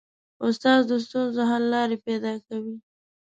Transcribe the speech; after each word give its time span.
استاد 0.45 0.79
د 0.89 0.91
ستونزو 1.05 1.41
حل 1.49 1.63
لارې 1.73 1.97
پیدا 2.05 2.33
کوي. 2.45 2.75